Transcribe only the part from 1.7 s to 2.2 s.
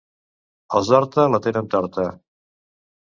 torta.